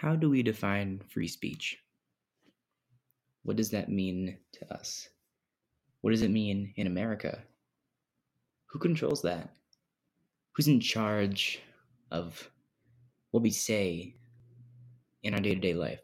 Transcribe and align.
How 0.00 0.16
do 0.16 0.30
we 0.30 0.42
define 0.42 1.02
free 1.10 1.28
speech? 1.28 1.76
What 3.42 3.58
does 3.58 3.68
that 3.72 3.90
mean 3.90 4.38
to 4.52 4.72
us? 4.72 5.06
What 6.00 6.12
does 6.12 6.22
it 6.22 6.30
mean 6.30 6.72
in 6.76 6.86
America? 6.86 7.42
Who 8.70 8.78
controls 8.78 9.20
that? 9.20 9.50
Who's 10.52 10.68
in 10.68 10.80
charge 10.80 11.60
of 12.10 12.50
what 13.32 13.42
we 13.42 13.50
say 13.50 14.16
in 15.22 15.34
our 15.34 15.40
day 15.40 15.54
to 15.54 15.60
day 15.60 15.74
life? 15.74 16.00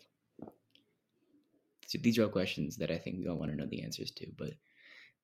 So 1.87 1.97
these 1.99 2.19
are 2.19 2.25
all 2.25 2.29
questions 2.29 2.77
that 2.77 2.91
I 2.91 2.99
think 2.99 3.17
we 3.17 3.29
all 3.29 3.39
want 3.39 3.51
to 3.51 3.57
know 3.57 3.65
the 3.65 3.83
answers 3.83 4.11
to, 4.11 4.27
but 4.37 4.51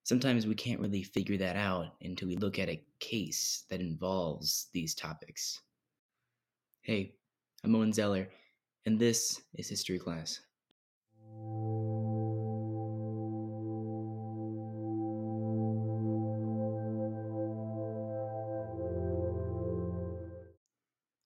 sometimes 0.02 0.46
we 0.46 0.54
can't 0.54 0.80
really 0.80 1.02
figure 1.02 1.36
that 1.36 1.56
out 1.56 1.88
until 2.00 2.28
we 2.28 2.36
look 2.36 2.58
at 2.58 2.70
a 2.70 2.82
case 3.00 3.64
that 3.68 3.82
involves 3.82 4.68
these 4.72 4.94
topics. 4.94 5.60
Hey, 6.80 7.16
I'm 7.64 7.74
Owen 7.74 7.92
Zeller, 7.92 8.30
and 8.86 8.98
this 8.98 9.40
is 9.54 9.68
History 9.68 9.98
Class. 9.98 10.40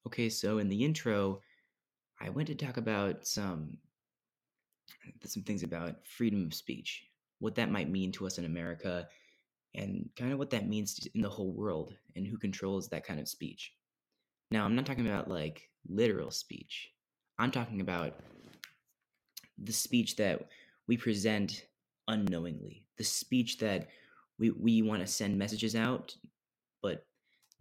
Okay, 0.07 0.29
so 0.29 0.59
in 0.59 0.69
the 0.69 0.85
intro, 0.85 1.43
I 2.21 2.31
went 2.31 2.49
to 2.49 2.55
talk 2.55 2.77
about 2.77 3.27
some 3.27 3.79
some 5.25 5.43
things 5.43 5.63
about 5.63 6.07
freedom 6.07 6.47
of 6.47 6.55
speech, 6.55 7.05
what 7.39 7.55
that 7.57 7.71
might 7.71 7.91
mean 7.91 8.13
to 8.13 8.27
us 8.27 8.39
in 8.39 8.45
America, 8.45 9.09
and 9.75 10.09
kind 10.17 10.33
of 10.33 10.39
what 10.39 10.51
that 10.51 10.69
means 10.69 11.07
in 11.15 11.21
the 11.21 11.29
whole 11.29 11.53
world, 11.53 11.95
and 12.15 12.27
who 12.27 12.39
controls 12.39 12.89
that 12.89 13.05
kind 13.05 13.21
of 13.21 13.29
speech. 13.29 13.73
Now, 14.51 14.65
I'm 14.65 14.77
not 14.77 14.87
talking 14.87 15.07
about 15.07 15.29
like 15.29 15.69
literal 15.89 16.31
speech. 16.31 16.91
I'm 17.39 17.51
talking 17.51 17.81
about 17.81 18.15
the 19.59 19.73
speech 19.73 20.17
that 20.17 20.49
we 20.87 20.97
present 20.97 21.67
unknowingly, 22.09 22.87
the 22.97 23.05
speech 23.05 23.59
that 23.59 23.89
we, 24.39 24.51
we 24.51 24.83
want 24.83 25.01
to 25.01 25.07
send 25.07 25.39
messages 25.39 25.75
out, 25.75 26.15
but 26.83 27.05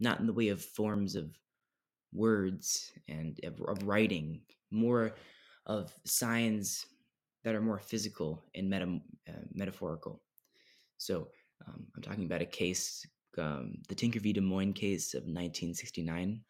not 0.00 0.20
in 0.20 0.26
the 0.26 0.32
way 0.32 0.48
of 0.48 0.62
forms 0.62 1.14
of 1.14 1.30
words 2.12 2.92
and 3.08 3.38
of, 3.44 3.60
of 3.62 3.86
writing, 3.86 4.40
more 4.70 5.14
of 5.66 5.92
signs 6.04 6.86
that 7.44 7.54
are 7.54 7.60
more 7.60 7.78
physical 7.78 8.42
and 8.54 8.70
meta, 8.70 8.98
uh, 9.28 9.32
metaphorical. 9.52 10.20
So 10.98 11.28
um, 11.66 11.86
I'm 11.94 12.02
talking 12.02 12.24
about 12.24 12.42
a 12.42 12.46
case, 12.46 13.06
um, 13.38 13.74
the 13.88 13.94
Tinker 13.94 14.20
v. 14.20 14.32
Des 14.32 14.40
Moines 14.40 14.72
case 14.72 15.14
of 15.14 15.22
1969, 15.22 16.40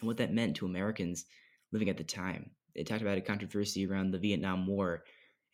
and 0.00 0.06
what 0.06 0.16
that 0.18 0.32
meant 0.32 0.56
to 0.56 0.66
Americans 0.66 1.26
living 1.72 1.88
at 1.88 1.96
the 1.96 2.04
time. 2.04 2.50
It 2.74 2.86
talked 2.86 3.02
about 3.02 3.18
a 3.18 3.22
controversy 3.22 3.86
around 3.86 4.10
the 4.10 4.18
Vietnam 4.18 4.66
War 4.66 5.04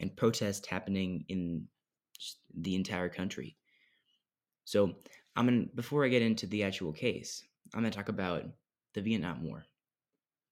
and 0.01 0.17
protests 0.17 0.67
happening 0.67 1.25
in 1.29 1.67
the 2.57 2.75
entire 2.75 3.09
country. 3.09 3.57
So 4.65 4.95
I'm 5.37 5.47
gonna 5.47 5.65
before 5.75 6.05
I 6.05 6.09
get 6.09 6.23
into 6.23 6.47
the 6.47 6.65
actual 6.65 6.93
case, 6.93 7.43
I'm 7.73 7.81
gonna 7.81 7.91
talk 7.91 8.09
about 8.09 8.45
the 8.95 9.03
Vietnam 9.03 9.45
War, 9.45 9.65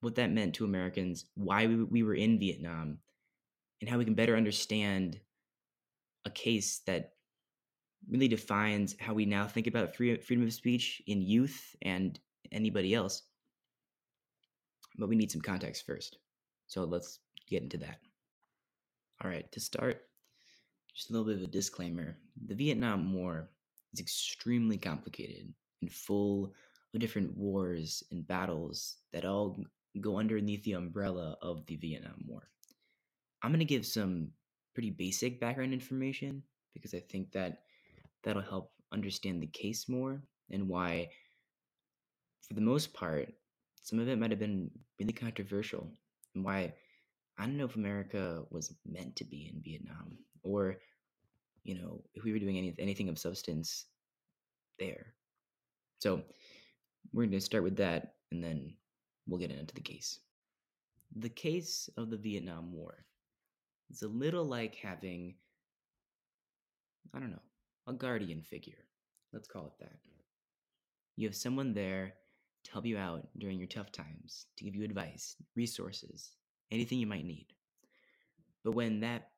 what 0.01 0.17
that 0.17 0.33
meant 0.33 0.55
to 0.55 0.65
Americans, 0.65 1.27
why 1.35 1.67
we, 1.67 1.85
we 1.85 2.03
were 2.03 2.15
in 2.15 2.39
Vietnam, 2.39 2.99
and 3.81 3.89
how 3.89 3.99
we 3.99 4.05
can 4.05 4.15
better 4.15 4.37
understand 4.37 5.21
a 6.25 6.31
case 6.31 6.81
that 6.87 7.13
really 8.09 8.29
defines 8.29 8.97
how 8.99 9.15
we 9.15 9.25
now 9.25 9.47
think 9.47 9.67
about 9.67 9.95
free, 9.95 10.17
freedom 10.17 10.47
of 10.47 10.53
speech 10.53 11.03
in 11.07 11.23
youth 11.23 11.77
and 11.83 12.19
anybody 12.51 12.95
else. 12.95 13.23
But 14.99 15.09
we 15.09 15.17
need 15.17 15.31
some 15.31 15.41
context 15.41 15.87
first. 15.87 16.19
So 16.67 16.85
let's 16.85 17.21
get 17.49 17.63
into 17.63 17.79
that. 17.79 17.99
All 19.23 19.31
right, 19.31 19.51
to 19.53 19.61
start, 19.61 20.03
just 20.95 21.11
a 21.11 21.13
little 21.13 21.27
bit 21.27 21.37
of 21.37 21.43
a 21.43 21.53
disclaimer 21.53 22.17
the 22.47 22.55
Vietnam 22.55 23.13
War 23.15 23.51
is 23.93 24.01
extremely 24.01 24.79
complicated 24.79 25.53
and 25.81 25.91
full 25.91 26.53
of 26.95 27.01
different 27.01 27.37
wars 27.37 28.03
and 28.11 28.27
battles 28.27 28.97
that 29.13 29.25
all 29.25 29.57
go 30.01 30.19
underneath 30.19 30.63
the 30.65 30.73
umbrella 30.73 31.37
of 31.43 31.65
the 31.67 31.77
Vietnam 31.77 32.25
War. 32.27 32.49
I'm 33.43 33.51
going 33.51 33.59
to 33.59 33.65
give 33.65 33.87
some 33.87 34.29
pretty 34.75 34.91
basic 34.91 35.41
background 35.41 35.73
information 35.73 36.43
because 36.75 36.95
I 36.95 37.01
think 37.01 37.33
that 37.33 37.63
that'll 38.23 38.43
help 38.43 38.73
understand 38.93 39.43
the 39.43 39.49
case 39.49 39.89
more 39.89 40.23
and 40.51 40.69
why, 40.69 41.09
for 42.47 42.55
the 42.55 42.61
most 42.61 42.93
part, 42.95 43.33
some 43.83 43.99
of 43.99 44.09
it 44.09 44.19
might 44.19 44.31
have 44.31 44.39
been 44.39 44.71
really 44.99 45.13
controversial 45.13 45.91
and 46.35 46.45
why 46.45 46.73
I 47.39 47.47
don't 47.47 47.57
know 47.57 47.65
if 47.65 47.77
America 47.77 48.45
was 48.51 48.75
meant 48.87 49.17
to 49.17 49.25
be 49.25 49.51
in 49.53 49.63
Vietnam 49.63 50.19
or, 50.43 50.79
you 51.65 51.75
know, 51.75 52.03
if 52.15 52.25
we 52.25 52.33
were 52.33 52.39
doing 52.39 52.59
any, 52.59 52.75
anything 52.79 53.09
of 53.09 53.19
substance 53.19 53.87
there. 54.79 55.15
So 55.99 56.23
we're 57.13 57.25
going 57.25 57.33
to 57.33 57.41
start 57.41 57.65
with 57.65 57.77
that 57.77 58.15
and 58.31 58.43
then 58.43 58.75
we'll 59.27 59.41
get 59.41 59.51
into 59.51 59.75
the 59.75 59.81
case. 59.81 60.21
The 61.17 61.29
case 61.29 61.91
of 61.97 62.11
the 62.11 62.17
Vietnam 62.17 62.73
War 62.73 63.05
is 63.91 64.03
a 64.03 64.09
little 64.09 64.45
like 64.45 64.75
having, 64.75 65.35
I 67.15 67.19
don't 67.19 67.31
know, 67.31 67.43
a 67.87 67.93
guardian 67.93 68.43
figure. 68.43 68.85
Let's 69.33 69.49
call 69.49 69.67
it 69.67 69.73
that. 69.81 69.97
You 71.17 71.29
have 71.29 71.37
someone 71.37 71.75
there 71.75 72.15
to 72.65 72.73
help 72.73 72.87
you 72.87 72.99
out 72.99 73.27
during 73.39 73.59
your 73.59 73.69
tough 73.69 73.91
times, 73.93 74.47
to 74.57 74.65
give 74.65 74.75
you 74.75 74.85
advice, 74.85 75.37
resources, 75.57 76.33
anything 76.71 76.99
you 76.99 77.07
might 77.07 77.27
need. 77.27 77.47
But 78.65 78.73
when 78.73 79.01
that 79.01 79.31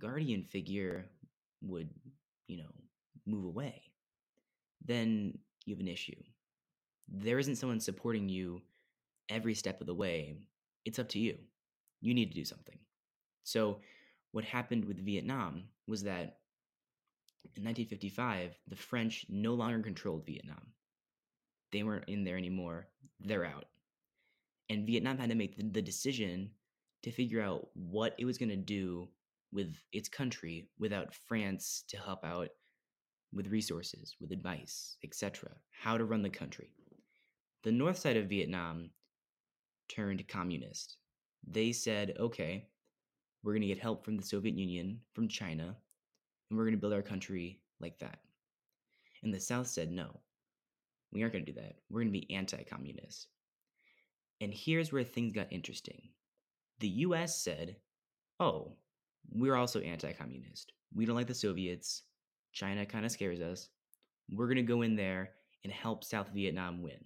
guardian 0.00 0.44
figure 0.44 1.06
would, 1.60 1.90
you 2.48 2.58
know, 2.58 2.70
move 3.26 3.44
away, 3.44 3.82
then 4.84 5.38
you 5.64 5.74
have 5.74 5.80
an 5.80 5.88
issue. 5.88 6.16
There 7.08 7.38
isn't 7.38 7.56
someone 7.56 7.80
supporting 7.80 8.28
you 8.28 8.62
every 9.28 9.54
step 9.54 9.80
of 9.80 9.86
the 9.86 9.94
way. 9.94 10.36
It's 10.84 10.98
up 10.98 11.08
to 11.10 11.18
you. 11.18 11.36
You 12.00 12.14
need 12.14 12.30
to 12.30 12.34
do 12.34 12.44
something. 12.44 12.78
So, 13.44 13.80
what 14.32 14.44
happened 14.44 14.86
with 14.86 15.04
Vietnam 15.04 15.64
was 15.86 16.02
that 16.04 16.38
in 17.56 17.64
1955, 17.64 18.56
the 18.68 18.76
French 18.76 19.26
no 19.28 19.54
longer 19.54 19.80
controlled 19.80 20.24
Vietnam. 20.24 20.72
They 21.72 21.82
weren't 21.82 22.08
in 22.08 22.24
there 22.24 22.36
anymore. 22.36 22.88
They're 23.20 23.44
out. 23.44 23.64
And 24.68 24.86
Vietnam 24.86 25.18
had 25.18 25.30
to 25.30 25.36
make 25.36 25.56
the, 25.56 25.64
the 25.64 25.82
decision 25.82 26.50
to 27.02 27.10
figure 27.10 27.42
out 27.42 27.68
what 27.74 28.14
it 28.18 28.24
was 28.24 28.38
going 28.38 28.50
to 28.50 28.56
do 28.56 29.08
with 29.52 29.74
its 29.92 30.08
country 30.08 30.68
without 30.78 31.14
France 31.14 31.84
to 31.88 31.96
help 31.96 32.24
out 32.24 32.48
with 33.32 33.48
resources, 33.48 34.16
with 34.20 34.32
advice, 34.32 34.96
etc., 35.04 35.50
how 35.70 35.96
to 35.96 36.04
run 36.04 36.22
the 36.22 36.30
country. 36.30 36.70
The 37.64 37.72
north 37.72 37.98
side 37.98 38.16
of 38.16 38.28
Vietnam 38.28 38.90
turned 39.88 40.26
communist. 40.28 40.96
They 41.46 41.72
said, 41.72 42.14
okay, 42.18 42.66
we're 43.42 43.52
going 43.52 43.62
to 43.62 43.68
get 43.68 43.78
help 43.78 44.04
from 44.04 44.16
the 44.16 44.22
Soviet 44.22 44.56
Union, 44.56 45.00
from 45.14 45.28
China, 45.28 45.76
and 46.50 46.58
we're 46.58 46.64
going 46.64 46.74
to 46.74 46.80
build 46.80 46.92
our 46.92 47.02
country 47.02 47.60
like 47.80 47.98
that. 47.98 48.18
And 49.22 49.32
the 49.32 49.40
South 49.40 49.66
said, 49.66 49.90
no, 49.90 50.20
we 51.12 51.22
aren't 51.22 51.32
going 51.32 51.44
to 51.44 51.52
do 51.52 51.60
that. 51.60 51.76
We're 51.90 52.00
going 52.00 52.12
to 52.12 52.18
be 52.18 52.34
anti 52.34 52.62
communist. 52.64 53.28
And 54.40 54.52
here's 54.52 54.92
where 54.92 55.04
things 55.04 55.32
got 55.32 55.52
interesting. 55.52 56.08
The 56.80 56.88
US 56.88 57.42
said, 57.42 57.76
oh, 58.40 58.72
we're 59.30 59.54
also 59.54 59.80
anti 59.80 60.12
communist. 60.12 60.72
We 60.94 61.06
don't 61.06 61.16
like 61.16 61.26
the 61.26 61.34
Soviets. 61.34 62.02
China 62.52 62.84
kind 62.84 63.04
of 63.04 63.12
scares 63.12 63.40
us. 63.40 63.68
We're 64.30 64.46
going 64.46 64.56
to 64.56 64.62
go 64.62 64.82
in 64.82 64.96
there 64.96 65.30
and 65.64 65.72
help 65.72 66.04
South 66.04 66.30
Vietnam 66.34 66.82
win. 66.82 67.04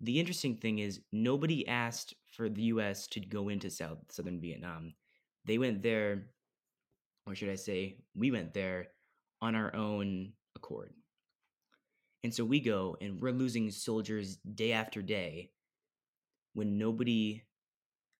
The 0.00 0.18
interesting 0.18 0.56
thing 0.56 0.80
is, 0.80 1.00
nobody 1.12 1.66
asked 1.68 2.14
for 2.26 2.48
the 2.48 2.62
US 2.62 3.06
to 3.08 3.20
go 3.20 3.48
into 3.48 3.70
South 3.70 3.98
Southern 4.10 4.40
Vietnam. 4.40 4.94
They 5.46 5.58
went 5.58 5.82
there, 5.82 6.26
or 7.26 7.34
should 7.34 7.50
I 7.50 7.54
say, 7.56 7.98
we 8.14 8.30
went 8.30 8.54
there 8.54 8.88
on 9.40 9.54
our 9.54 9.74
own 9.74 10.32
accord. 10.56 10.92
And 12.24 12.34
so 12.34 12.42
we 12.42 12.58
go 12.58 12.96
and 13.02 13.20
we're 13.20 13.32
losing 13.32 13.70
soldiers 13.70 14.38
day 14.54 14.72
after 14.72 15.02
day 15.02 15.50
when 16.54 16.78
nobody 16.78 17.42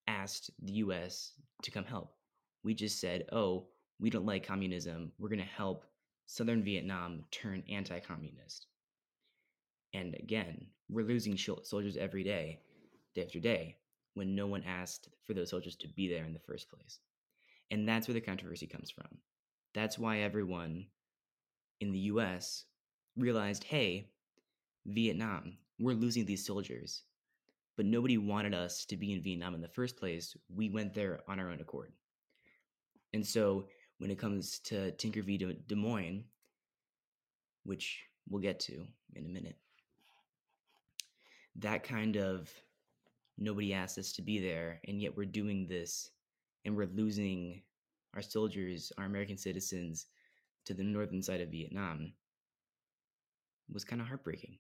asked 0.07 0.51
the 0.63 0.75
US 0.75 1.33
to 1.63 1.71
come 1.71 1.85
help. 1.85 2.15
We 2.63 2.75
just 2.75 3.01
said, 3.01 3.25
oh, 3.33 3.67
we 3.99 4.11
don't 4.11 4.27
like 4.27 4.47
communism. 4.47 5.13
We're 5.19 5.31
going 5.31 5.39
to 5.39 5.45
help 5.45 5.87
Southern 6.27 6.63
Vietnam 6.63 7.25
turn 7.31 7.63
anti 7.71 7.99
communist. 8.01 8.67
And 9.95 10.15
again, 10.17 10.67
we're 10.91 11.07
losing 11.07 11.39
soldiers 11.39 11.97
every 11.97 12.25
day, 12.25 12.61
day 13.15 13.25
after 13.25 13.41
day, 13.41 13.79
when 14.13 14.35
no 14.35 14.47
one 14.47 14.65
asked 14.65 15.09
for 15.25 15.33
those 15.33 15.49
soldiers 15.49 15.77
to 15.77 15.89
be 15.89 16.09
there 16.09 16.25
in 16.25 16.35
the 16.35 16.41
first 16.41 16.69
place. 16.69 16.99
And 17.71 17.89
that's 17.89 18.07
where 18.07 18.15
the 18.15 18.21
controversy 18.21 18.67
comes 18.67 18.91
from. 18.91 19.19
That's 19.73 19.99
why 19.99 20.19
everyone 20.19 20.89
in 21.81 21.91
the 21.91 21.99
US 22.01 22.67
realized 23.17 23.65
hey, 23.65 24.09
Vietnam, 24.87 25.57
we're 25.79 25.95
losing 25.95 26.25
these 26.27 26.45
soldiers. 26.47 27.03
but 27.77 27.87
nobody 27.87 28.19
wanted 28.19 28.55
us 28.55 28.85
to 28.87 28.97
be 28.97 29.13
in 29.13 29.23
Vietnam 29.23 29.55
in 29.55 29.61
the 29.61 29.69
first 29.69 29.97
place. 29.97 30.37
We 30.55 30.71
went 30.71 30.95
there 30.95 31.21
on 31.29 31.41
our 31.41 31.51
own 31.51 31.61
accord. 31.61 31.93
And 33.13 33.27
so 33.27 33.67
when 33.99 34.11
it 34.11 34.19
comes 34.19 34.59
to 34.61 34.93
Tinker 34.93 35.23
v. 35.23 35.39
Des 35.67 35.75
Moines, 35.75 36.25
which 37.65 38.05
we'll 38.29 38.43
get 38.43 38.61
to 38.61 38.87
in 39.15 39.27
a 39.27 39.29
minute, 39.29 39.57
that 41.57 41.83
kind 41.83 42.17
of 42.17 42.51
nobody 43.39 43.73
asked 43.75 43.99
us 43.99 44.13
to 44.13 44.23
be 44.23 44.39
there, 44.39 44.81
and 44.87 45.01
yet 45.01 45.17
we're 45.17 45.25
doing 45.25 45.67
this 45.67 46.11
and 46.65 46.77
we're 46.77 46.87
losing 46.95 47.63
our 48.15 48.23
soldiers, 48.23 48.93
our 48.99 49.05
American 49.05 49.37
citizens 49.37 50.07
to 50.65 50.75
the 50.75 50.83
northern 50.83 51.23
side 51.23 51.41
of 51.41 51.51
Vietnam 51.51 52.13
was 53.73 53.85
kind 53.85 54.01
of 54.01 54.09
heartbreaking. 54.09 54.59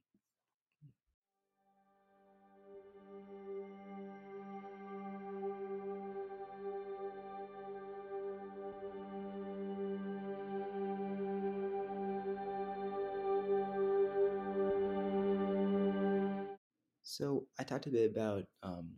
So 17.03 17.47
I 17.61 17.63
talked 17.63 17.87
a 17.87 17.91
bit 17.91 18.11
about 18.11 18.45
um, 18.65 18.91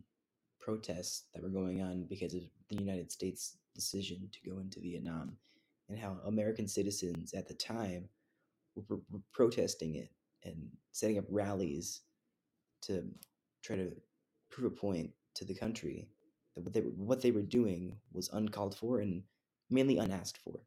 protests 0.59 1.25
that 1.33 1.43
were 1.43 1.49
going 1.49 1.83
on 1.83 2.07
because 2.09 2.33
of 2.33 2.41
the 2.69 2.75
United 2.75 3.11
States' 3.11 3.57
decision 3.75 4.27
to 4.31 4.49
go 4.49 4.59
into 4.59 4.79
Vietnam, 4.79 5.37
and 5.87 5.99
how 5.99 6.17
American 6.25 6.67
citizens 6.67 7.33
at 7.35 7.47
the 7.47 7.53
time 7.53 8.09
were, 8.89 8.99
were 9.09 9.21
protesting 9.33 9.95
it 9.95 10.09
and 10.43 10.69
setting 10.91 11.17
up 11.17 11.25
rallies 11.29 12.01
to 12.83 13.03
try 13.63 13.75
to 13.75 13.91
prove 14.49 14.71
a 14.71 14.75
point 14.75 15.11
to 15.35 15.45
the 15.45 15.53
country 15.53 16.07
that 16.55 16.63
what 16.63 16.73
they 16.73 16.81
what 16.81 17.21
they 17.21 17.31
were 17.31 17.41
doing 17.41 17.97
was 18.11 18.29
uncalled 18.33 18.75
for 18.75 18.99
and 18.99 19.23
mainly 19.69 19.97
unasked 19.97 20.39
for. 20.43 20.59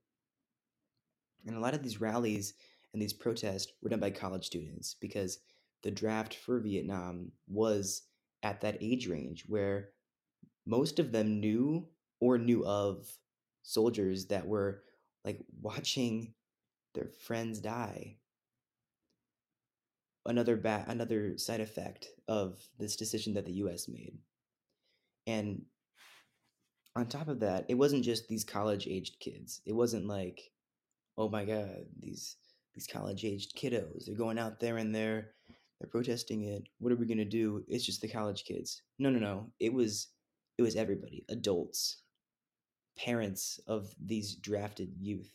And 1.46 1.56
a 1.56 1.60
lot 1.60 1.74
of 1.74 1.82
these 1.82 2.00
rallies 2.00 2.54
and 2.92 3.00
these 3.00 3.12
protests 3.12 3.72
were 3.82 3.88
done 3.88 4.00
by 4.00 4.10
college 4.10 4.44
students 4.44 4.96
because 5.00 5.38
the 5.82 5.90
draft 5.90 6.34
for 6.34 6.60
Vietnam 6.60 7.32
was 7.48 8.02
at 8.42 8.60
that 8.60 8.78
age 8.80 9.08
range 9.08 9.44
where 9.46 9.90
most 10.66 10.98
of 10.98 11.12
them 11.12 11.40
knew 11.40 11.86
or 12.20 12.38
knew 12.38 12.64
of 12.66 13.06
soldiers 13.62 14.26
that 14.26 14.46
were 14.46 14.82
like 15.24 15.40
watching 15.60 16.34
their 16.94 17.08
friends 17.08 17.60
die. 17.60 18.16
Another 20.26 20.56
ba- 20.56 20.84
another 20.88 21.38
side 21.38 21.60
effect 21.60 22.08
of 22.28 22.60
this 22.78 22.96
decision 22.96 23.34
that 23.34 23.46
the 23.46 23.54
US 23.64 23.88
made. 23.88 24.18
And 25.26 25.62
on 26.96 27.06
top 27.06 27.28
of 27.28 27.40
that, 27.40 27.66
it 27.68 27.74
wasn't 27.74 28.04
just 28.04 28.28
these 28.28 28.44
college 28.44 28.86
aged 28.86 29.18
kids. 29.20 29.60
It 29.64 29.72
wasn't 29.72 30.06
like, 30.06 30.40
oh 31.16 31.28
my 31.28 31.44
god, 31.44 31.86
these 31.98 32.36
these 32.74 32.86
college 32.86 33.24
aged 33.24 33.56
kiddos, 33.56 34.06
they're 34.06 34.14
going 34.14 34.38
out 34.38 34.60
there 34.60 34.76
and 34.76 34.94
they're 34.94 35.32
they're 35.80 35.88
protesting 35.90 36.44
it. 36.44 36.68
What 36.78 36.92
are 36.92 36.96
we 36.96 37.06
gonna 37.06 37.24
do? 37.24 37.64
It's 37.68 37.84
just 37.84 38.00
the 38.00 38.08
college 38.08 38.44
kids. 38.44 38.82
No, 38.98 39.10
no, 39.10 39.18
no. 39.18 39.52
It 39.58 39.72
was 39.72 40.08
it 40.58 40.62
was 40.62 40.76
everybody, 40.76 41.24
adults, 41.28 42.02
parents 42.98 43.58
of 43.66 43.94
these 44.04 44.34
drafted 44.34 44.92
youth. 44.98 45.32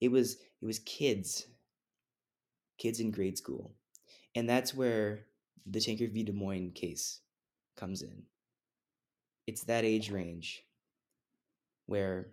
It 0.00 0.10
was 0.10 0.34
it 0.34 0.66
was 0.66 0.78
kids, 0.80 1.46
kids 2.78 3.00
in 3.00 3.10
grade 3.10 3.38
school, 3.38 3.74
and 4.34 4.48
that's 4.48 4.74
where 4.74 5.26
the 5.66 5.80
Tinker 5.80 6.06
v. 6.06 6.22
Des 6.22 6.32
Moines 6.32 6.72
case 6.72 7.20
comes 7.76 8.02
in. 8.02 8.22
It's 9.46 9.64
that 9.64 9.84
age 9.84 10.10
range 10.10 10.62
where 11.86 12.28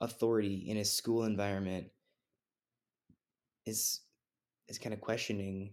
authority 0.00 0.64
in 0.68 0.76
a 0.76 0.84
school 0.84 1.24
environment 1.24 1.86
is 3.66 4.00
is 4.68 4.78
kind 4.78 4.94
of 4.94 5.00
questioning 5.00 5.72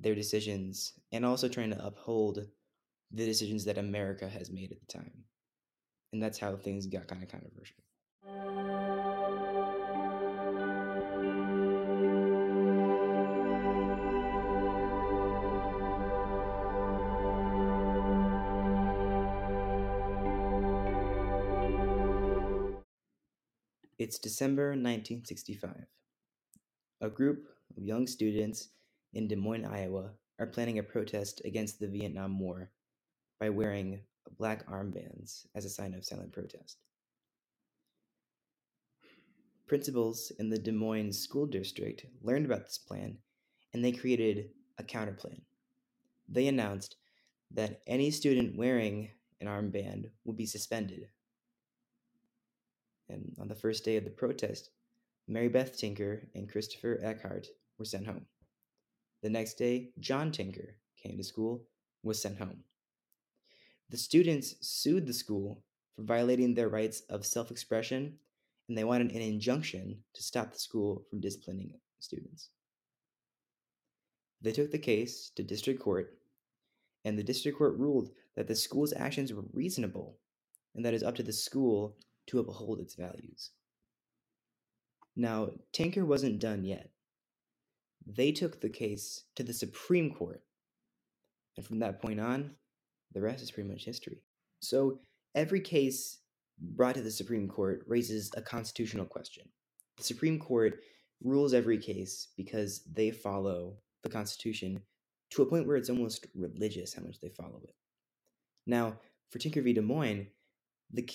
their 0.00 0.14
decisions 0.14 0.92
and 1.12 1.24
also 1.24 1.48
trying 1.48 1.70
to 1.70 1.86
uphold 1.86 2.46
the 3.12 3.24
decisions 3.24 3.64
that 3.64 3.78
America 3.78 4.28
has 4.28 4.50
made 4.50 4.72
at 4.72 4.80
the 4.80 4.86
time. 4.86 5.24
And 6.12 6.22
that's 6.22 6.38
how 6.38 6.56
things 6.56 6.86
got 6.86 7.08
kind 7.08 7.22
of 7.22 7.28
controversial. 7.28 8.85
It's 23.98 24.18
December 24.18 24.72
1965. 24.72 25.86
A 27.00 27.08
group 27.08 27.46
of 27.74 27.82
young 27.82 28.06
students 28.06 28.68
in 29.14 29.26
Des 29.26 29.36
Moines, 29.36 29.64
Iowa, 29.64 30.10
are 30.38 30.46
planning 30.46 30.78
a 30.78 30.82
protest 30.82 31.40
against 31.46 31.80
the 31.80 31.88
Vietnam 31.88 32.38
War 32.38 32.70
by 33.40 33.48
wearing 33.48 34.02
black 34.36 34.68
armbands 34.68 35.46
as 35.54 35.64
a 35.64 35.70
sign 35.70 35.94
of 35.94 36.04
silent 36.04 36.30
protest. 36.30 36.76
Principals 39.66 40.30
in 40.38 40.50
the 40.50 40.58
Des 40.58 40.72
Moines 40.72 41.18
School 41.18 41.46
District 41.46 42.04
learned 42.20 42.44
about 42.44 42.66
this 42.66 42.76
plan 42.76 43.16
and 43.72 43.82
they 43.82 43.92
created 43.92 44.50
a 44.76 44.82
counterplan. 44.82 45.40
They 46.28 46.48
announced 46.48 46.96
that 47.50 47.80
any 47.86 48.10
student 48.10 48.58
wearing 48.58 49.12
an 49.40 49.46
armband 49.46 50.10
would 50.26 50.36
be 50.36 50.44
suspended. 50.44 51.08
And 53.08 53.34
on 53.40 53.48
the 53.48 53.54
first 53.54 53.84
day 53.84 53.96
of 53.96 54.04
the 54.04 54.10
protest, 54.10 54.70
Mary 55.28 55.48
Beth 55.48 55.76
Tinker 55.76 56.28
and 56.34 56.50
Christopher 56.50 57.00
Eckhardt 57.02 57.48
were 57.78 57.84
sent 57.84 58.06
home. 58.06 58.26
The 59.22 59.30
next 59.30 59.54
day, 59.54 59.90
John 59.98 60.30
Tinker 60.30 60.76
came 61.02 61.16
to 61.16 61.24
school, 61.24 61.64
was 62.02 62.20
sent 62.20 62.38
home. 62.38 62.64
The 63.90 63.96
students 63.96 64.54
sued 64.60 65.06
the 65.06 65.12
school 65.12 65.62
for 65.94 66.02
violating 66.02 66.54
their 66.54 66.68
rights 66.68 67.02
of 67.08 67.24
self 67.24 67.50
expression, 67.50 68.18
and 68.68 68.76
they 68.76 68.84
wanted 68.84 69.12
an 69.12 69.22
injunction 69.22 70.02
to 70.14 70.22
stop 70.22 70.52
the 70.52 70.58
school 70.58 71.04
from 71.08 71.20
disciplining 71.20 71.72
students. 72.00 72.50
They 74.42 74.52
took 74.52 74.70
the 74.70 74.78
case 74.78 75.30
to 75.36 75.42
district 75.42 75.80
court, 75.80 76.18
and 77.04 77.18
the 77.18 77.24
district 77.24 77.58
court 77.58 77.78
ruled 77.78 78.10
that 78.34 78.48
the 78.48 78.54
school's 78.54 78.92
actions 78.92 79.32
were 79.32 79.44
reasonable 79.52 80.18
and 80.74 80.84
that 80.84 80.92
it 80.92 80.96
is 80.96 81.02
up 81.02 81.14
to 81.16 81.22
the 81.22 81.32
school 81.32 81.96
to 82.28 82.38
uphold 82.38 82.80
its 82.80 82.94
values. 82.94 83.50
Now, 85.16 85.50
Tinker 85.72 86.04
wasn't 86.04 86.40
done 86.40 86.64
yet. 86.64 86.90
They 88.06 88.32
took 88.32 88.60
the 88.60 88.68
case 88.68 89.24
to 89.36 89.42
the 89.42 89.52
Supreme 89.52 90.12
Court. 90.12 90.42
And 91.56 91.64
from 91.64 91.78
that 91.80 92.02
point 92.02 92.20
on, 92.20 92.52
the 93.12 93.22
rest 93.22 93.42
is 93.42 93.50
pretty 93.50 93.68
much 93.68 93.84
history. 93.84 94.22
So 94.60 95.00
every 95.34 95.60
case 95.60 96.18
brought 96.58 96.96
to 96.96 97.02
the 97.02 97.10
Supreme 97.10 97.48
Court 97.48 97.82
raises 97.86 98.30
a 98.36 98.42
constitutional 98.42 99.06
question. 99.06 99.48
The 99.96 100.04
Supreme 100.04 100.38
Court 100.38 100.80
rules 101.22 101.54
every 101.54 101.78
case 101.78 102.28
because 102.36 102.82
they 102.92 103.10
follow 103.10 103.78
the 104.02 104.10
Constitution 104.10 104.82
to 105.30 105.42
a 105.42 105.46
point 105.46 105.66
where 105.66 105.76
it's 105.76 105.90
almost 105.90 106.26
religious 106.34 106.94
how 106.94 107.02
much 107.02 107.20
they 107.20 107.30
follow 107.30 107.60
it. 107.64 107.74
Now, 108.66 108.98
for 109.30 109.38
Tinker 109.38 109.62
v. 109.62 109.72
Des 109.72 109.80
Moines, 109.80 110.26
the, 110.92 111.08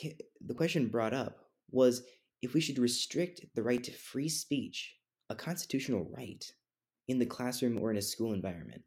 the 0.46 0.54
question 0.54 0.88
brought 0.88 1.13
up 1.13 1.38
was 1.72 2.04
if 2.42 2.54
we 2.54 2.62
should 2.62 2.80
restrict 2.80 3.46
the 3.56 3.63
right 3.63 3.84
to 3.84 3.92
free 3.92 4.30
speech, 4.30 4.96
a 5.30 5.36
constitutional 5.36 6.10
right, 6.16 6.44
in 7.08 7.20
the 7.20 7.25
classroom 7.25 7.80
or 7.80 7.92
in 7.92 7.98
a 7.98 8.01
school 8.01 8.34
environment. 8.34 8.82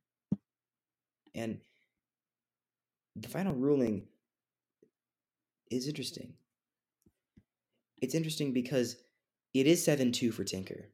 And 1.35 1.59
the 3.17 3.29
final 3.29 3.55
ruling 3.55 4.07
is 5.71 5.89
interesting. 5.89 6.35
It's 8.01 8.15
interesting 8.15 8.53
because 8.53 8.97
it 9.53 9.67
is 9.67 9.85
7 9.85 10.13
2 10.13 10.33
for 10.33 10.45
Tinker. 10.45 10.91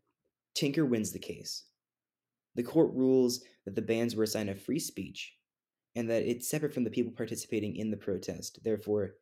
Tinker 0.55 0.85
wins 0.85 1.13
the 1.13 1.19
case. 1.19 1.65
The 2.57 2.63
court 2.63 2.93
rules 2.93 3.43
that 3.65 3.75
the 3.75 3.83
bans 3.83 4.17
were 4.17 4.25
a 4.25 4.29
sign 4.29 4.49
of 4.49 4.61
free 4.61 4.79
speech 4.79 5.35
and 5.97 6.09
that 6.11 6.23
it's 6.23 6.49
separate 6.49 6.75
from 6.75 6.85
the 6.85 6.91
people 6.91 7.13
participating 7.17 7.77
in 7.77 7.91
the 7.91 7.97
protest. 7.97 8.61
Therefore, 8.63 9.15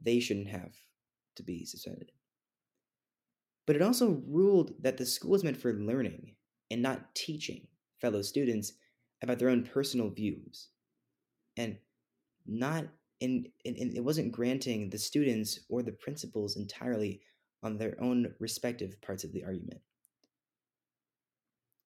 they 0.00 0.20
shouldn't 0.20 0.48
have 0.48 0.74
to 1.36 1.42
be 1.42 1.64
suspended. 1.64 2.12
But 3.66 3.76
it 3.76 3.82
also 3.82 4.22
ruled 4.26 4.74
that 4.80 4.96
the 4.96 5.06
school 5.06 5.34
is 5.34 5.42
meant 5.42 5.56
for 5.56 5.72
learning 5.72 6.36
and 6.70 6.82
not 6.82 7.14
teaching 7.14 7.66
fellow 8.00 8.22
students 8.22 8.72
about 9.22 9.38
their 9.38 9.48
own 9.48 9.64
personal 9.64 10.10
views 10.10 10.68
and 11.56 11.76
not 12.46 12.84
in, 13.20 13.46
in, 13.64 13.74
in, 13.76 13.96
it 13.96 14.04
wasn't 14.04 14.30
granting 14.30 14.90
the 14.90 14.98
students 14.98 15.60
or 15.68 15.82
the 15.82 15.92
principals 15.92 16.56
entirely 16.56 17.20
on 17.62 17.78
their 17.78 17.96
own 18.00 18.34
respective 18.38 19.00
parts 19.00 19.24
of 19.24 19.32
the 19.32 19.42
argument 19.42 19.80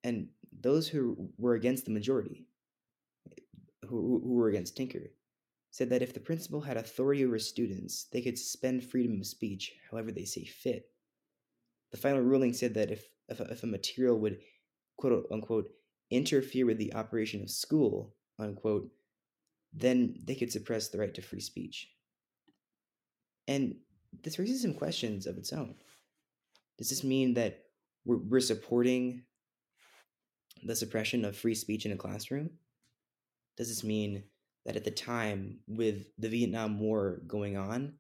and 0.03 0.29
those 0.61 0.89
who 0.89 1.31
were 1.39 1.55
against 1.55 1.85
the 1.85 1.93
majority 1.93 2.47
who, 3.91 4.21
who 4.23 4.35
were 4.35 4.49
against 4.49 4.77
Tinker, 4.77 5.11
said 5.71 5.91
that 5.91 6.03
if 6.03 6.13
the 6.13 6.21
principal 6.21 6.61
had 6.61 6.77
authority 6.77 7.25
over 7.25 7.39
students, 7.39 8.07
they 8.13 8.21
could 8.21 8.39
suspend 8.39 8.83
freedom 8.83 9.21
of 9.21 9.27
speech 9.27 9.73
however 9.91 10.11
they 10.11 10.25
see 10.25 10.45
fit. 10.45 10.91
The 11.91 11.97
final 11.97 12.21
ruling 12.21 12.53
said 12.53 12.75
that 12.75 12.91
if, 12.91 13.05
if, 13.29 13.41
a, 13.41 13.45
if 13.45 13.63
a 13.63 13.67
material 13.67 14.19
would, 14.19 14.39
quote 14.97 15.27
unquote, 15.31 15.71
interfere 16.11 16.67
with 16.67 16.79
the 16.79 16.95
operation 16.95 17.43
of 17.43 17.51
school, 17.51 18.15
unquote, 18.39 18.91
then 19.73 20.17
they 20.25 20.35
could 20.35 20.51
suppress 20.51 20.89
the 20.89 20.99
right 20.99 21.15
to 21.15 21.23
free 21.23 21.41
speech. 21.41 21.89
And 23.47 23.77
this 24.25 24.39
raises 24.39 24.63
some 24.63 24.75
questions 24.75 25.27
of 25.27 25.39
its 25.39 25.53
own. 25.53 25.77
Does 26.79 26.91
this 26.91 27.05
mean 27.05 27.35
that 27.35 27.65
we're, 28.05 28.17
we're 28.17 28.41
supporting 28.41 29.23
the 30.65 30.75
suppression 30.75 31.25
of 31.25 31.37
free 31.37 31.55
speech 31.55 31.87
in 31.87 31.93
a 31.93 31.97
classroom? 31.97 32.51
Does 33.57 33.69
this 33.69 33.85
mean 33.85 34.25
that 34.67 34.77
at 34.77 34.85
the 34.85 34.91
time, 34.91 35.59
with 35.67 36.07
the 36.19 36.29
Vietnam 36.29 36.79
War 36.81 37.23
going 37.27 37.57
on, 37.57 37.95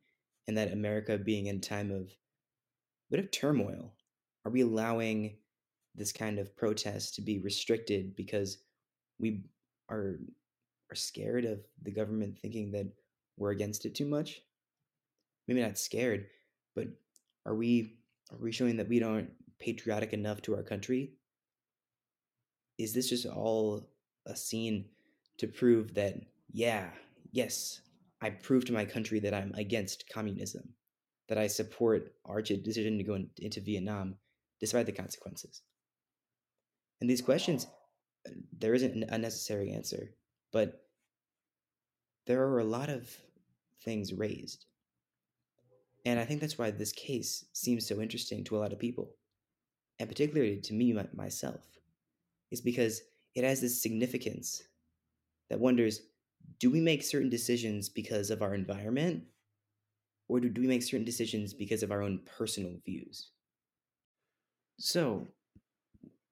and 0.46 0.56
that 0.56 0.72
America 0.72 1.16
being 1.16 1.46
in 1.46 1.60
time 1.60 1.90
of 1.90 2.02
a 2.02 3.10
bit 3.10 3.20
of 3.20 3.30
turmoil, 3.30 3.94
are 4.44 4.50
we 4.50 4.62
allowing 4.62 5.36
this 5.94 6.12
kind 6.12 6.38
of 6.38 6.56
protest 6.56 7.14
to 7.14 7.22
be 7.22 7.38
restricted 7.38 8.16
because 8.16 8.58
we 9.18 9.44
are 9.88 10.18
are 10.90 10.96
scared 10.96 11.44
of 11.44 11.60
the 11.82 11.90
government 11.90 12.36
thinking 12.36 12.72
that 12.72 12.86
we're 13.36 13.52
against 13.52 13.86
it 13.86 13.94
too 13.94 14.06
much? 14.06 14.40
Maybe 15.46 15.62
not 15.62 15.78
scared, 15.78 16.26
but 16.74 16.88
are 17.46 17.54
we 17.54 17.98
are 18.32 18.38
we 18.38 18.52
showing 18.52 18.76
that 18.76 18.88
we 18.88 18.98
don't 18.98 19.30
patriotic 19.58 20.12
enough 20.12 20.42
to 20.42 20.56
our 20.56 20.62
country? 20.62 21.12
Is 22.78 22.94
this 22.94 23.10
just 23.10 23.26
all 23.26 23.88
a 24.26 24.34
scene 24.34 24.86
to 25.38 25.46
prove 25.46 25.94
that 25.94 26.16
yeah, 26.52 26.90
yes, 27.32 27.80
I 28.20 28.30
prove 28.30 28.64
to 28.66 28.72
my 28.72 28.84
country 28.84 29.20
that 29.20 29.34
I'm 29.34 29.52
against 29.54 30.08
communism, 30.12 30.74
that 31.28 31.38
I 31.38 31.46
support 31.46 32.12
our 32.24 32.42
decision 32.42 32.98
to 32.98 33.04
go 33.04 33.14
in, 33.14 33.30
into 33.38 33.60
Vietnam 33.60 34.16
despite 34.60 34.86
the 34.86 34.92
consequences? 34.92 35.62
And 37.00 37.08
these 37.08 37.22
questions, 37.22 37.66
uh, 38.26 38.32
there 38.58 38.74
isn't 38.74 39.04
a 39.04 39.18
necessary 39.18 39.72
answer, 39.72 40.12
but 40.52 40.82
there 42.26 42.42
are 42.42 42.60
a 42.60 42.64
lot 42.64 42.90
of 42.90 43.08
things 43.82 44.12
raised. 44.12 44.66
And 46.04 46.18
I 46.18 46.24
think 46.24 46.40
that's 46.40 46.58
why 46.58 46.70
this 46.70 46.92
case 46.92 47.46
seems 47.52 47.86
so 47.86 48.00
interesting 48.00 48.44
to 48.44 48.56
a 48.56 48.60
lot 48.60 48.72
of 48.72 48.78
people, 48.78 49.10
and 49.98 50.08
particularly 50.08 50.60
to 50.60 50.74
me 50.74 50.94
myself, 51.14 51.60
is 52.50 52.60
because 52.60 53.02
it 53.34 53.44
has 53.44 53.60
this 53.60 53.82
significance 53.82 54.62
that 55.48 55.60
wonders 55.60 56.00
do 56.58 56.70
we 56.70 56.80
make 56.80 57.02
certain 57.02 57.30
decisions 57.30 57.88
because 57.88 58.30
of 58.30 58.42
our 58.42 58.54
environment, 58.54 59.24
or 60.28 60.40
do 60.40 60.60
we 60.60 60.66
make 60.66 60.82
certain 60.82 61.04
decisions 61.04 61.54
because 61.54 61.82
of 61.82 61.90
our 61.90 62.02
own 62.02 62.20
personal 62.24 62.76
views? 62.84 63.30
So, 64.78 65.26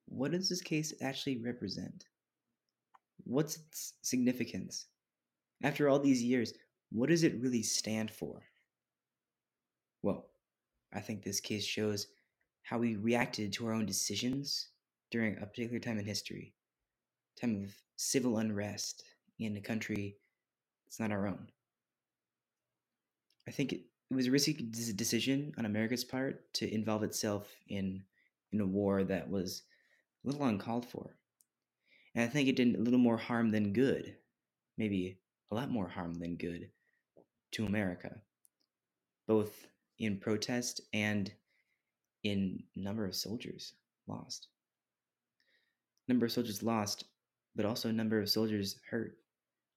what 0.07 0.33
does 0.33 0.49
this 0.49 0.63
case 0.63 0.95
actually 1.03 1.39
represent? 1.39 2.07
What's 3.25 3.57
its 3.57 3.95
significance? 4.03 4.87
After 5.63 5.89
all 5.89 5.99
these 5.99 6.23
years, 6.23 6.55
what 6.91 7.11
does 7.11 7.25
it 7.25 7.41
really 7.41 7.63
stand 7.63 8.11
for? 8.11 8.43
Well, 10.03 10.31
I 10.95 11.01
think 11.01 11.23
this 11.23 11.41
case 11.41 11.65
shows 11.65 12.07
how 12.63 12.79
we 12.79 12.97
reacted 12.97 13.53
to 13.55 13.67
our 13.67 13.75
own 13.75 13.87
decisions 13.87 14.69
during 15.11 15.37
a 15.37 15.47
particular 15.47 15.79
time 15.79 15.99
in 15.99 16.07
history, 16.07 16.55
time 17.41 17.65
of 17.65 17.75
civil 17.97 18.39
unrest 18.39 19.05
in 19.39 19.57
a 19.57 19.61
country 19.61 20.17
that's 20.87 21.01
not 21.01 21.13
our 21.13 21.27
own. 21.27 21.49
I 23.47 23.51
think 23.51 23.73
it, 23.73 23.81
it 24.11 24.15
was 24.15 24.27
a 24.27 24.31
risky 24.31 24.53
decision 24.53 25.55
on 25.59 25.65
America's 25.65 26.05
part 26.05 26.53
to 26.55 26.73
involve 26.73 27.03
itself 27.03 27.47
in 27.69 28.03
in 28.53 28.61
a 28.61 28.67
war 28.67 29.05
that 29.05 29.29
was 29.29 29.63
a 30.25 30.29
little 30.29 30.47
uncalled 30.47 30.87
for. 30.87 31.17
And 32.15 32.25
I 32.25 32.29
think 32.29 32.49
it 32.49 32.57
did 32.57 32.75
a 32.75 32.81
little 32.81 32.99
more 32.99 33.19
harm 33.19 33.51
than 33.51 33.73
good, 33.73 34.17
maybe 34.77 35.19
a 35.51 35.55
lot 35.55 35.71
more 35.71 35.89
harm 35.89 36.15
than 36.15 36.37
good 36.37 36.71
to 37.53 37.67
America, 37.67 38.21
both 39.27 39.67
in 39.99 40.19
protest 40.19 40.81
and 40.93 41.31
in 42.25 42.63
number 42.75 43.07
of 43.07 43.15
soldiers 43.15 43.75
lost. 44.07 44.49
Number 46.09 46.27
of 46.27 46.33
soldiers 46.33 46.63
lost, 46.63 47.05
but 47.55 47.67
also 47.67 47.91
number 47.91 48.21
of 48.21 48.31
soldiers 48.31 48.79
hurt, 48.91 49.17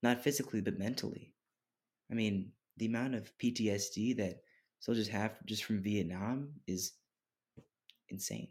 not 0.04 0.24
physically 0.24 0.62
but 0.62 0.80
mentally. 0.80 1.34
I 2.12 2.16
mean, 2.16 2.52
the 2.78 2.88
amount 2.88 3.16
of 3.16 3.38
PTSD 3.38 4.14
that 4.18 4.42
soldiers 4.80 5.08
have 5.10 5.44
just 5.46 5.64
from 5.64 5.82
Vietnam 5.82 6.50
is 6.68 6.94
insane. 8.10 8.50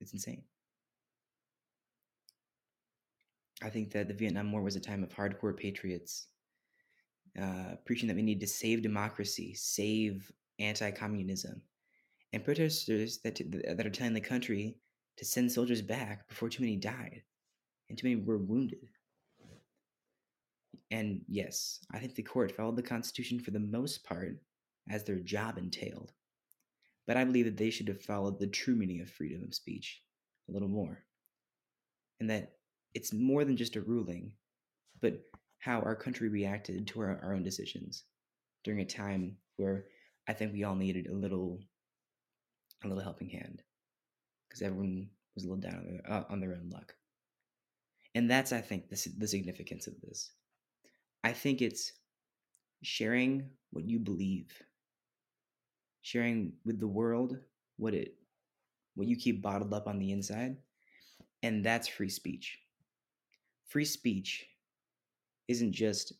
It's 0.00 0.12
insane. 0.12 0.44
I 3.62 3.70
think 3.70 3.92
that 3.92 4.08
the 4.08 4.14
Vietnam 4.14 4.50
War 4.50 4.62
was 4.62 4.76
a 4.76 4.80
time 4.80 5.02
of 5.04 5.10
hardcore 5.14 5.56
patriots 5.56 6.26
uh, 7.40 7.76
preaching 7.86 8.08
that 8.08 8.16
we 8.16 8.22
need 8.22 8.40
to 8.40 8.46
save 8.46 8.82
democracy, 8.82 9.54
save 9.54 10.30
anti-communism, 10.58 11.62
and 12.32 12.44
protesters 12.44 13.18
that 13.18 13.36
t- 13.36 13.44
that 13.44 13.86
are 13.86 13.90
telling 13.90 14.14
the 14.14 14.20
country 14.20 14.76
to 15.16 15.24
send 15.24 15.50
soldiers 15.50 15.82
back 15.82 16.28
before 16.28 16.48
too 16.48 16.62
many 16.62 16.76
died 16.76 17.22
and 17.88 17.98
too 17.98 18.08
many 18.08 18.20
were 18.20 18.38
wounded. 18.38 18.88
And 20.92 21.22
yes, 21.26 21.80
I 21.90 21.98
think 21.98 22.14
the 22.14 22.22
court 22.22 22.52
followed 22.52 22.76
the 22.76 22.82
Constitution 22.82 23.40
for 23.40 23.50
the 23.50 23.58
most 23.58 24.04
part, 24.04 24.36
as 24.90 25.02
their 25.02 25.20
job 25.20 25.56
entailed. 25.56 26.12
But 27.06 27.16
I 27.16 27.24
believe 27.24 27.46
that 27.46 27.56
they 27.56 27.70
should 27.70 27.88
have 27.88 28.02
followed 28.02 28.38
the 28.38 28.46
true 28.46 28.76
meaning 28.76 29.00
of 29.00 29.08
freedom 29.08 29.42
of 29.42 29.54
speech 29.54 30.02
a 30.50 30.52
little 30.52 30.68
more. 30.68 31.02
And 32.20 32.28
that 32.28 32.56
it's 32.92 33.10
more 33.10 33.42
than 33.46 33.56
just 33.56 33.74
a 33.76 33.80
ruling, 33.80 34.32
but 35.00 35.24
how 35.60 35.80
our 35.80 35.96
country 35.96 36.28
reacted 36.28 36.86
to 36.88 37.00
our, 37.00 37.18
our 37.22 37.32
own 37.32 37.42
decisions 37.42 38.04
during 38.62 38.80
a 38.80 38.84
time 38.84 39.38
where 39.56 39.86
I 40.28 40.34
think 40.34 40.52
we 40.52 40.64
all 40.64 40.74
needed 40.74 41.06
a 41.06 41.14
little 41.14 41.58
a 42.84 42.88
little 42.88 43.02
helping 43.02 43.30
hand 43.30 43.62
because 44.46 44.60
everyone 44.60 45.08
was 45.34 45.44
a 45.44 45.48
little 45.48 45.62
down 45.62 45.78
on 45.78 45.86
their, 45.86 46.12
uh, 46.12 46.24
on 46.28 46.40
their 46.40 46.52
own 46.52 46.68
luck. 46.70 46.94
And 48.14 48.30
that's 48.30 48.52
I 48.52 48.60
think 48.60 48.90
the, 48.90 49.12
the 49.16 49.26
significance 49.26 49.86
of 49.86 49.98
this. 50.02 50.30
I 51.24 51.32
think 51.32 51.62
it's 51.62 51.92
sharing 52.82 53.50
what 53.70 53.84
you 53.84 53.98
believe, 53.98 54.50
sharing 56.02 56.52
with 56.64 56.80
the 56.80 56.88
world 56.88 57.38
what 57.76 57.94
it 57.94 58.14
what 58.94 59.08
you 59.08 59.16
keep 59.16 59.40
bottled 59.40 59.72
up 59.72 59.86
on 59.86 59.98
the 59.98 60.12
inside, 60.12 60.56
and 61.42 61.64
that's 61.64 61.88
free 61.88 62.10
speech 62.10 62.58
free 63.72 63.84
speech 63.86 64.46
isn't 65.48 65.72
just 65.72 66.12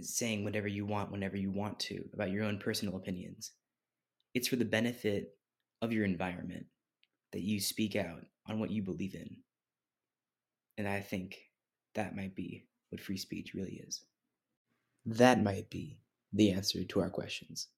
saying 0.00 0.42
whatever 0.42 0.66
you 0.66 0.84
want 0.84 1.12
whenever 1.12 1.36
you 1.36 1.52
want 1.52 1.78
to 1.78 2.04
about 2.12 2.32
your 2.32 2.42
own 2.42 2.58
personal 2.58 2.96
opinions. 2.96 3.52
It's 4.34 4.48
for 4.48 4.56
the 4.56 4.64
benefit 4.64 5.36
of 5.80 5.92
your 5.92 6.04
environment 6.04 6.66
that 7.32 7.42
you 7.42 7.60
speak 7.60 7.94
out 7.94 8.24
on 8.48 8.58
what 8.58 8.70
you 8.70 8.82
believe 8.82 9.14
in. 9.14 9.36
And 10.76 10.88
I 10.88 11.00
think 11.00 11.36
that 11.94 12.16
might 12.16 12.34
be 12.34 12.66
what 12.90 13.00
free 13.00 13.16
speech 13.16 13.54
really 13.54 13.82
is. 13.86 14.02
That 15.06 15.42
might 15.42 15.70
be 15.70 15.98
the 16.32 16.52
answer 16.52 16.84
to 16.84 17.00
our 17.00 17.10
questions. 17.10 17.68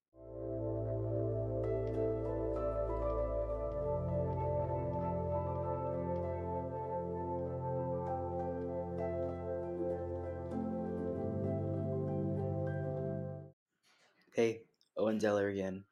Hey, 14.32 14.62
Owen 14.96 15.20
Zeller 15.20 15.48
again. 15.48 15.84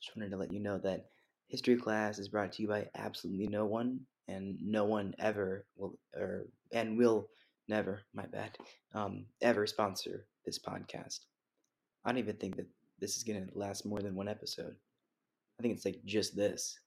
Just 0.00 0.16
wanted 0.16 0.30
to 0.30 0.36
let 0.36 0.52
you 0.52 0.60
know 0.60 0.78
that 0.78 1.06
history 1.48 1.76
class 1.76 2.18
is 2.18 2.28
brought 2.28 2.52
to 2.52 2.62
you 2.62 2.68
by 2.68 2.88
absolutely 2.94 3.46
no 3.46 3.64
one, 3.64 4.00
and 4.28 4.58
no 4.60 4.84
one 4.84 5.14
ever 5.18 5.64
will, 5.76 5.98
or 6.14 6.46
and 6.72 6.98
will 6.98 7.28
never, 7.68 8.02
my 8.14 8.26
bad, 8.26 8.56
um, 8.94 9.26
ever 9.40 9.66
sponsor 9.66 10.26
this 10.44 10.58
podcast. 10.58 11.20
I 12.04 12.10
don't 12.10 12.18
even 12.18 12.36
think 12.36 12.56
that 12.56 12.66
this 13.00 13.16
is 13.16 13.24
gonna 13.24 13.46
last 13.54 13.84
more 13.84 14.00
than 14.00 14.14
one 14.14 14.28
episode. 14.28 14.74
I 15.58 15.62
think 15.62 15.74
it's 15.74 15.84
like 15.84 16.00
just 16.04 16.36
this, 16.36 16.78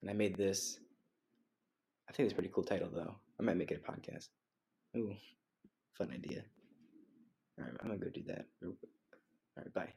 and 0.00 0.10
I 0.10 0.14
made 0.14 0.36
this. 0.36 0.78
I 2.08 2.12
think 2.12 2.26
it's 2.26 2.32
a 2.32 2.36
pretty 2.36 2.52
cool 2.54 2.64
title 2.64 2.88
though. 2.92 3.14
I 3.38 3.42
might 3.42 3.56
make 3.56 3.70
it 3.70 3.82
a 3.86 3.90
podcast. 3.92 4.28
Ooh, 4.96 5.14
fun 5.96 6.10
idea. 6.12 6.42
All 7.58 7.64
right, 7.64 7.74
I'm 7.80 7.88
gonna 7.88 7.98
go 7.98 8.10
do 8.10 8.22
that. 8.28 8.46
All 8.64 8.72
right, 9.56 9.74
bye. 9.74 9.92